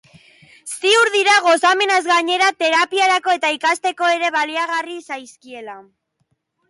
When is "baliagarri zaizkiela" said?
4.39-5.77